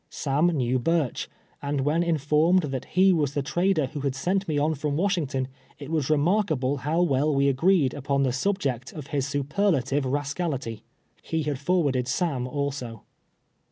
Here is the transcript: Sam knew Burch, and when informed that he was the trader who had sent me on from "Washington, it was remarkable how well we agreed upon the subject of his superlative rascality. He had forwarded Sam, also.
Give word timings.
Sam 0.09 0.47
knew 0.47 0.79
Burch, 0.79 1.29
and 1.61 1.81
when 1.81 2.01
informed 2.01 2.63
that 2.63 2.85
he 2.85 3.13
was 3.13 3.35
the 3.35 3.43
trader 3.43 3.85
who 3.85 3.99
had 3.99 4.15
sent 4.15 4.47
me 4.47 4.57
on 4.57 4.73
from 4.73 4.97
"Washington, 4.97 5.47
it 5.77 5.91
was 5.91 6.09
remarkable 6.09 6.77
how 6.77 7.03
well 7.03 7.31
we 7.31 7.47
agreed 7.47 7.93
upon 7.93 8.23
the 8.23 8.33
subject 8.33 8.91
of 8.93 9.05
his 9.13 9.27
superlative 9.27 10.03
rascality. 10.07 10.81
He 11.21 11.43
had 11.43 11.59
forwarded 11.59 12.07
Sam, 12.07 12.47
also. 12.47 13.03